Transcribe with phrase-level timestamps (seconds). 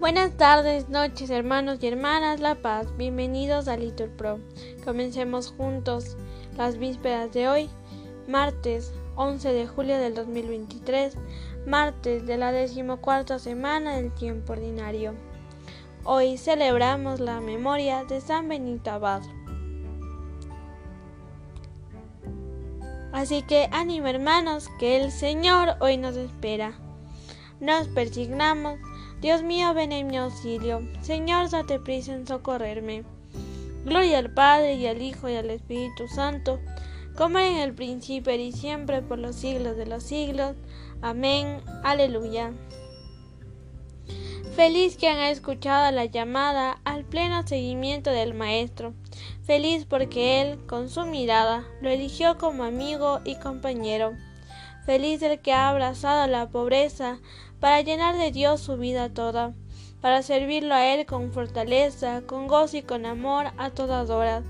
[0.00, 2.86] Buenas tardes, noches, hermanos y hermanas La Paz.
[2.96, 4.40] Bienvenidos a Litur Pro.
[4.82, 6.16] Comencemos juntos
[6.56, 7.68] las vísperas de hoy,
[8.26, 11.14] martes 11 de julio del 2023,
[11.66, 15.12] martes de la decimocuarta semana del tiempo ordinario.
[16.04, 19.20] Hoy celebramos la memoria de San Benito Abad.
[23.12, 26.72] Así que ánimo hermanos, que el Señor hoy nos espera.
[27.60, 28.78] Nos persignamos
[29.20, 30.80] Dios mío, ven en mi auxilio.
[31.02, 33.04] Señor, date prisa en socorrerme.
[33.84, 36.58] Gloria al Padre y al Hijo y al Espíritu Santo,
[37.16, 40.56] como en el principio y siempre por los siglos de los siglos.
[41.02, 41.60] Amén.
[41.84, 42.52] Aleluya.
[44.56, 48.94] Feliz quien ha escuchado la llamada al pleno seguimiento del Maestro.
[49.42, 54.12] Feliz porque Él, con su mirada, lo eligió como amigo y compañero.
[54.84, 57.20] Feliz el que ha abrazado la pobreza
[57.60, 59.52] para llenar de Dios su vida toda,
[60.00, 64.44] para servirlo a Él con fortaleza, con gozo y con amor a todas horas.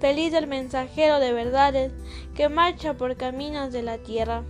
[0.00, 1.92] Feliz el mensajero de verdades
[2.36, 4.44] que marcha por caminos de la tierra,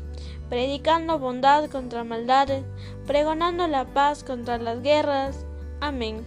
[0.51, 2.65] predicando bondad contra maldades,
[3.07, 5.47] pregonando la paz contra las guerras.
[5.81, 6.27] Amén.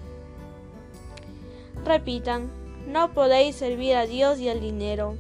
[1.85, 2.50] Repitan,
[2.88, 5.16] no podéis servir a Dios y al dinero.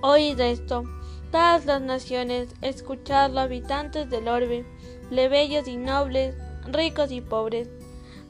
[0.00, 0.84] Oíd esto,
[1.34, 4.64] todas las naciones, escuchadlo, habitantes del orbe,
[5.08, 7.68] plebeyos y nobles, ricos y pobres.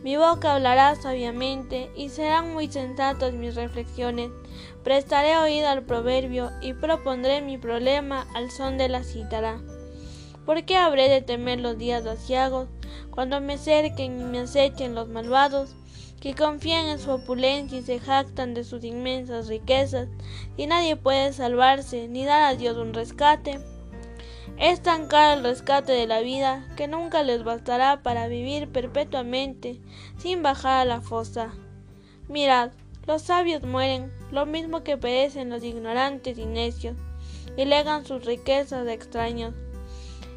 [0.02, 4.30] Mi boca hablará sabiamente y serán muy sensatas mis reflexiones.
[4.84, 9.60] Prestaré oído al proverbio y propondré mi problema al son de la cítara.
[10.46, 12.68] ¿Por qué habré de temer los días asiagos
[13.10, 15.76] cuando me cerquen y me acechen los malvados?
[16.24, 20.08] Que confían en su opulencia y se jactan de sus inmensas riquezas,
[20.56, 23.60] y nadie puede salvarse ni dar a Dios un rescate.
[24.56, 29.82] Es tan caro el rescate de la vida que nunca les bastará para vivir perpetuamente
[30.16, 31.52] sin bajar a la fosa.
[32.26, 32.70] Mirad,
[33.06, 36.96] los sabios mueren, lo mismo que perecen los ignorantes y necios,
[37.54, 39.52] y legan sus riquezas a extraños.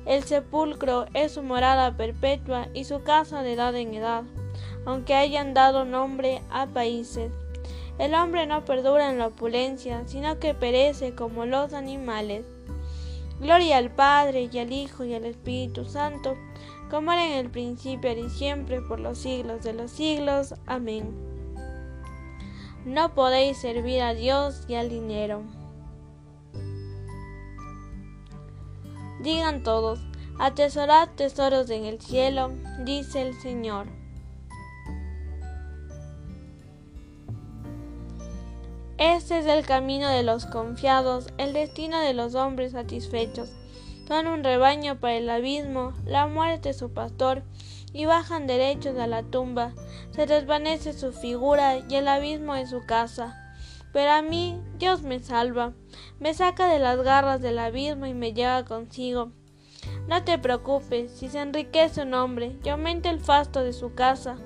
[0.05, 4.25] El sepulcro es su morada perpetua y su casa de edad en edad
[4.87, 7.29] aunque hayan dado nombre a países.
[7.99, 12.45] El hombre no perdura en la opulencia, sino que perece como los animales.
[13.41, 16.37] Gloria al Padre y al Hijo y al Espíritu Santo,
[16.89, 20.55] como era en el principio y siempre por los siglos de los siglos.
[20.65, 21.13] Amén.
[22.85, 25.43] No podéis servir a Dios y al dinero.
[29.19, 29.99] Digan todos,
[30.39, 32.51] atesorad tesoros en el cielo,
[32.85, 33.96] dice el Señor.
[38.97, 43.51] Este es el camino de los confiados, el destino de los hombres satisfechos.
[44.07, 47.43] Son un rebaño para el abismo, la muerte su pastor,
[47.93, 49.73] y bajan derechos a la tumba.
[50.09, 53.35] Se desvanece su figura y el abismo es su casa.
[53.93, 55.73] Pero a mí Dios me salva,
[56.19, 59.31] me saca de las garras del abismo y me lleva consigo.
[60.07, 64.37] No te preocupes, si se enriquece un hombre y aumenta el fasto de su casa,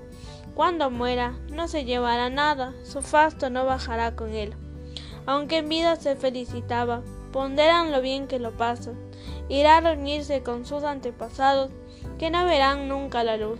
[0.55, 4.53] cuando muera, no se llevará nada, su fasto no bajará con él.
[5.25, 7.01] Aunque en vida se felicitaba,
[7.31, 8.91] ponderan lo bien que lo pasa.
[9.49, 11.71] Irá a reunirse con sus antepasados,
[12.17, 13.59] que no verán nunca la luz.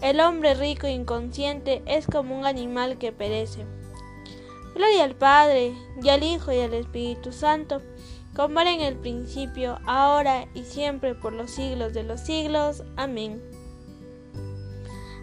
[0.00, 3.64] El hombre rico e inconsciente es como un animal que perece.
[4.74, 7.82] Gloria al Padre, y al Hijo, y al Espíritu Santo,
[8.34, 12.84] como era en el principio, ahora y siempre, por los siglos de los siglos.
[12.96, 13.42] Amén.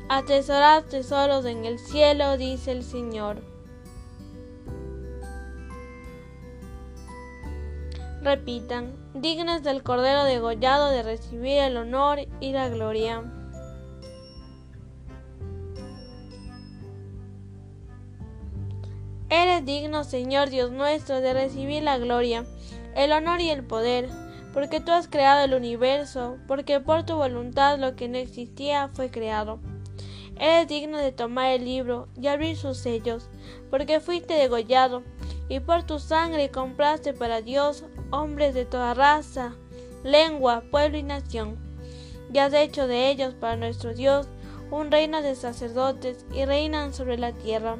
[0.07, 3.41] Atesorad tesoros en el cielo, dice el Señor.
[8.21, 13.23] Repitan, dignos del Cordero degollado de recibir el honor y la gloria.
[19.29, 22.45] Eres digno, Señor Dios nuestro, de recibir la gloria,
[22.95, 24.07] el honor y el poder,
[24.53, 29.09] porque tú has creado el universo, porque por tu voluntad lo que no existía fue
[29.09, 29.59] creado.
[30.37, 33.29] Eres digno de tomar el libro y abrir sus sellos,
[33.69, 35.03] porque fuiste degollado,
[35.47, 39.55] y por tu sangre compraste para Dios hombres de toda raza,
[40.03, 41.57] lengua, pueblo y nación.
[42.33, 44.27] Y has hecho de ellos para nuestro Dios
[44.71, 47.77] un reino de sacerdotes y reinan sobre la tierra.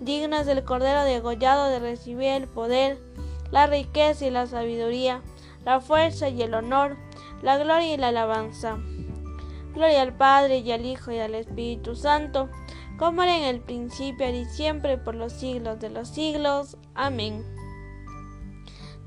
[0.00, 2.98] Dignos del Cordero degollado de recibir el poder,
[3.50, 5.22] la riqueza y la sabiduría,
[5.64, 6.96] la fuerza y el honor,
[7.42, 8.78] la gloria y la alabanza.
[9.78, 12.48] Gloria al Padre y al Hijo y al Espíritu Santo,
[12.98, 16.76] como era en el principio y siempre por los siglos de los siglos.
[16.96, 17.44] Amén.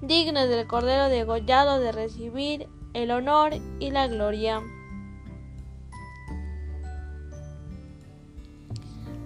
[0.01, 4.61] Digno del Cordero degollado de recibir el honor y la gloria.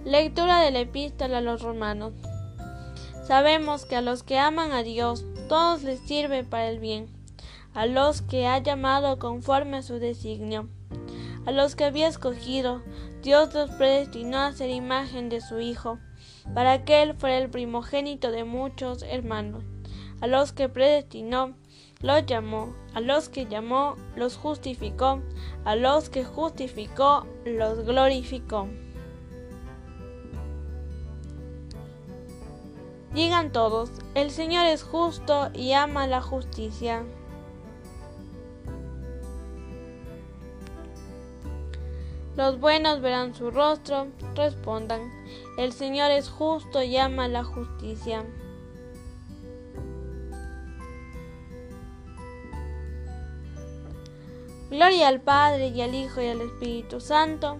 [0.04, 2.12] Lectura de la epístola a los romanos.
[3.24, 7.06] Sabemos que a los que aman a Dios, todos les sirve para el bien,
[7.72, 10.68] a los que ha llamado conforme a su designio.
[11.46, 12.82] A los que había escogido,
[13.22, 16.00] Dios los predestinó a ser imagen de su Hijo,
[16.54, 19.62] para que Él fuera el primogénito de muchos hermanos.
[20.20, 21.54] A los que predestinó,
[22.00, 25.22] los llamó, a los que llamó, los justificó,
[25.64, 28.68] a los que justificó, los glorificó.
[33.14, 37.04] Digan todos, el Señor es justo y ama la justicia.
[42.36, 45.10] Los buenos verán su rostro, respondan,
[45.56, 48.26] el Señor es justo y ama la justicia.
[54.68, 57.56] Gloria al Padre y al Hijo y al Espíritu Santo,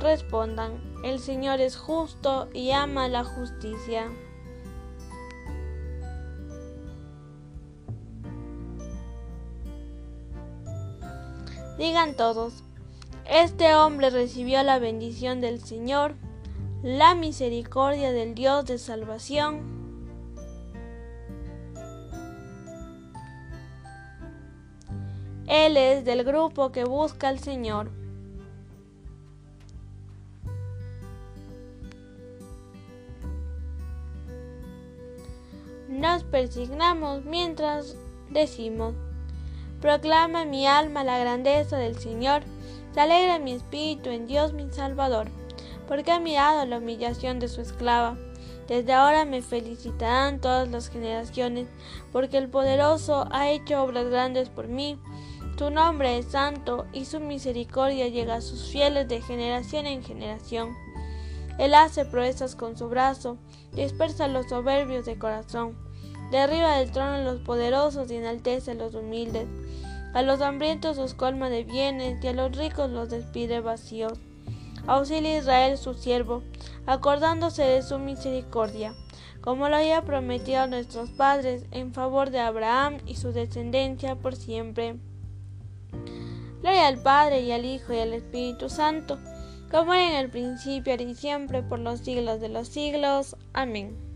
[0.00, 4.10] respondan, el Señor es justo y ama la justicia.
[11.78, 12.62] Digan todos,
[13.30, 16.16] este hombre recibió la bendición del Señor,
[16.82, 19.78] la misericordia del Dios de salvación.
[25.46, 27.92] Él es del grupo que busca al Señor.
[35.88, 37.94] Nos persignamos mientras
[38.30, 38.94] decimos,
[39.80, 42.42] Proclama mi alma la grandeza del Señor,
[42.92, 45.28] se alegra mi espíritu en Dios mi Salvador,
[45.86, 48.16] porque ha mirado la humillación de su esclava.
[48.68, 51.68] Desde ahora me felicitarán todas las generaciones,
[52.12, 54.98] porque el poderoso ha hecho obras grandes por mí.
[55.58, 60.74] Su nombre es santo y su misericordia llega a sus fieles de generación en generación.
[61.58, 63.36] Él hace proezas con su brazo,
[63.72, 65.76] dispersa los soberbios de corazón,
[66.30, 69.46] derriba del trono a los poderosos y enaltece a los humildes.
[70.12, 74.18] A los hambrientos los colma de bienes y a los ricos los despide vacíos.
[74.86, 76.42] Auxilia Israel su siervo,
[76.86, 78.94] acordándose de su misericordia,
[79.40, 84.34] como lo había prometido a nuestros padres en favor de Abraham y su descendencia por
[84.34, 84.96] siempre.
[86.60, 89.18] Gloria al Padre y al Hijo y al Espíritu Santo,
[89.70, 93.36] como era en el principio, y siempre, por los siglos de los siglos.
[93.52, 94.09] Amén.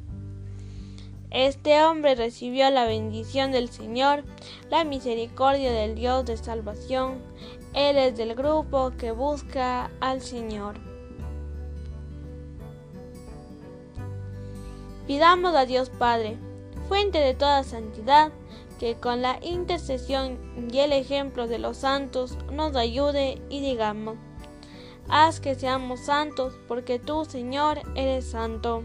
[1.35, 4.23] Este hombre recibió la bendición del Señor,
[4.71, 7.19] la misericordia del Dios de salvación.
[7.73, 10.77] Él es del grupo que busca al Señor.
[15.09, 16.39] Pidamos a Dios Padre,
[16.89, 18.31] fuente de toda santidad,
[18.79, 20.39] que con la intercesión
[20.73, 24.19] y el ejemplo de los santos nos ayude y digamos,
[25.09, 28.85] haz que seamos santos, porque tú, Señor, eres santo.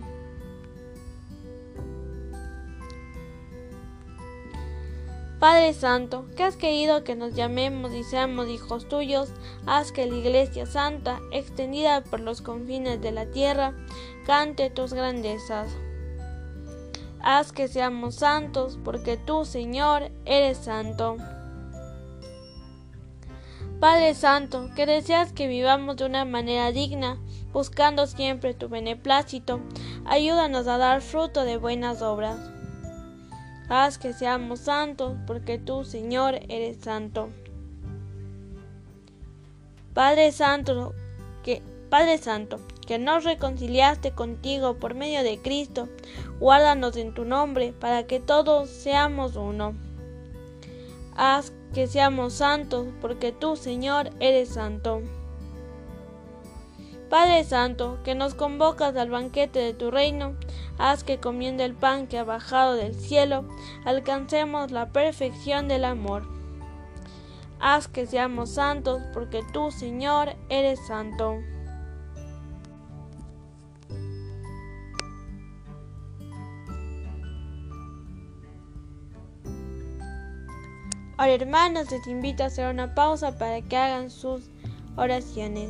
[5.39, 9.29] Padre Santo, que has querido que nos llamemos y seamos hijos tuyos,
[9.65, 13.73] haz que la Iglesia Santa, extendida por los confines de la tierra,
[14.25, 15.71] cante tus grandezas.
[17.21, 21.15] Haz que seamos santos, porque tú, Señor, eres santo.
[23.79, 27.17] Padre Santo, que deseas que vivamos de una manera digna,
[27.53, 29.61] buscando siempre tu beneplácito,
[30.05, 32.58] ayúdanos a dar fruto de buenas obras.
[33.69, 37.29] Haz que seamos santos, porque tú, Señor, eres santo.
[39.93, 40.95] Padre Santo,
[41.43, 45.87] que Padre Santo, que nos reconciliaste contigo por medio de Cristo,
[46.39, 49.75] guárdanos en tu nombre, para que todos seamos uno.
[51.15, 55.03] Haz que seamos santos, porque tú, Señor, eres santo.
[57.09, 60.35] Padre Santo, que nos convocas al banquete de tu reino,
[60.79, 63.45] haz que comiendo el pan que ha bajado del cielo,
[63.85, 66.23] alcancemos la perfección del amor.
[67.59, 71.39] Haz que seamos santos, porque tú, Señor, eres santo.
[81.17, 84.49] Ahora hermanos, les invito a hacer una pausa para que hagan sus
[84.95, 85.69] oraciones.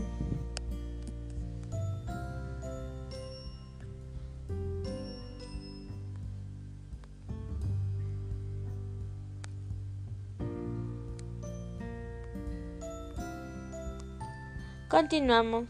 [15.00, 15.64] Continuamos.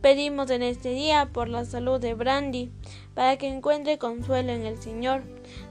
[0.00, 2.72] pedimos en este día por la salud de Brandy,
[3.14, 5.20] para que encuentre consuelo en el Señor.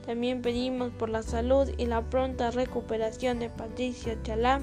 [0.06, 4.62] También pedimos por la salud y la pronta recuperación de Patricio Chalá.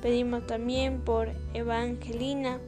[0.00, 2.58] Pedimos también por Evangelina,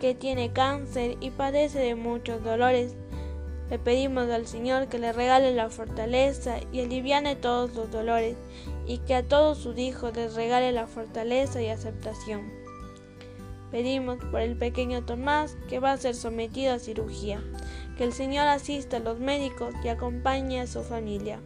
[0.00, 2.96] que tiene cáncer y padece de muchos dolores.
[3.68, 8.38] Le pedimos al Señor que le regale la fortaleza y aliviane todos los dolores,
[8.86, 12.61] y que a todos sus hijos les regale la fortaleza y aceptación.
[13.72, 17.42] Pedimos por el pequeño Tomás que va a ser sometido a cirugía,
[17.96, 21.40] que el Señor asista a los médicos y acompañe a su familia.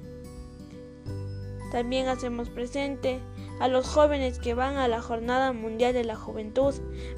[1.70, 3.20] También hacemos presente
[3.60, 6.74] a los jóvenes que van a la Jornada Mundial de la Juventud,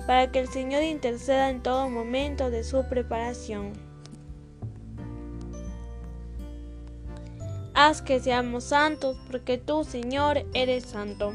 [0.06, 3.72] para que el Señor interceda en todo momento de su preparación.
[7.74, 11.32] Haz que seamos santos, porque tú, Señor, eres santo.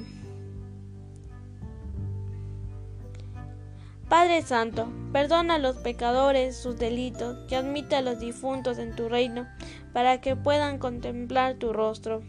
[4.13, 9.09] Padre Santo, perdona a los pecadores sus delitos, que admite a los difuntos en tu
[9.09, 9.47] reino,
[9.91, 12.21] para que puedan contemplar tu rostro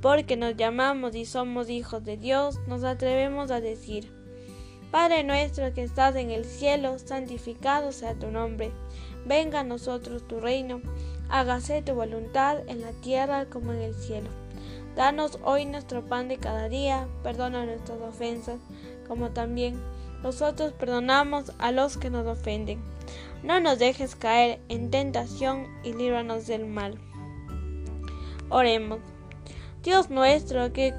[0.00, 4.10] porque nos llamamos y somos hijos de Dios, nos atrevemos a decir,
[4.90, 8.72] Padre nuestro que estás en el cielo, santificado sea tu nombre,
[9.24, 10.80] venga a nosotros tu reino,
[11.28, 14.30] hágase tu voluntad en la tierra como en el cielo.
[14.96, 18.58] Danos hoy nuestro pan de cada día, perdona nuestras ofensas,
[19.06, 19.80] como también
[20.22, 22.80] nosotros perdonamos a los que nos ofenden.
[23.42, 26.98] No nos dejes caer en tentación y líbranos del mal.
[28.48, 29.00] Oremos.
[29.82, 30.94] Dios nuestro, que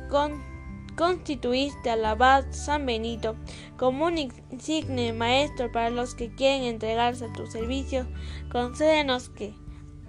[0.98, 3.36] constituiste al abad San Benito
[3.77, 8.06] como un insigne maestro para los que quieren entregarse a tu servicio,
[8.51, 9.53] concédenos que,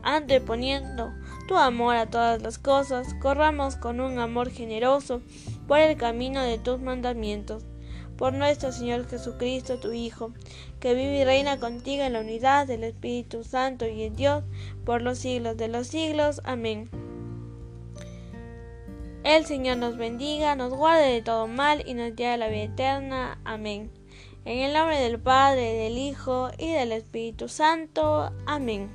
[0.03, 1.13] anteponiendo
[1.47, 5.23] tu amor a todas las cosas, corramos con un amor generoso
[5.69, 7.65] por el camino de tus mandamientos.
[8.17, 10.33] Por nuestro Señor Jesucristo, tu Hijo,
[10.81, 14.45] que vive y reina contigo en la unidad del Espíritu Santo y en Dios,
[14.85, 16.41] por los siglos de los siglos.
[16.45, 16.89] Amén.
[19.25, 22.65] El Señor nos bendiga, nos guarde de todo mal y nos lleve a la vida
[22.65, 23.39] eterna.
[23.45, 23.91] Amén.
[24.45, 28.31] En el nombre del Padre, del Hijo y del Espíritu Santo.
[28.47, 28.91] Amén.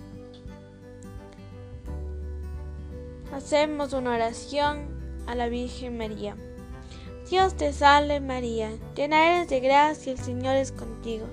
[3.34, 4.88] Hacemos una oración
[5.26, 6.36] a la Virgen María.
[7.30, 11.28] Dios te salve María, llena eres de gracia, el Señor es contigo.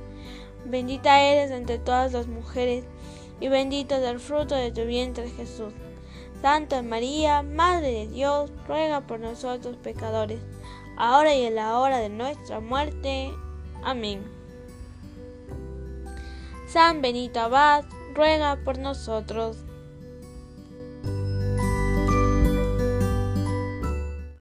[0.67, 2.85] Bendita eres entre todas las mujeres,
[3.41, 5.73] y bendito es el fruto de tu vientre Jesús.
[6.43, 10.41] Santa María, Madre de Dios, ruega por nosotros pecadores,
[10.99, 13.33] ahora y en la hora de nuestra muerte.
[13.83, 14.23] Amén.
[16.69, 19.65] San Benito Abad, ruega por nosotros.